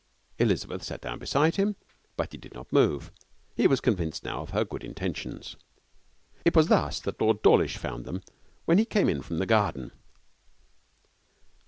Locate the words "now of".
4.23-4.49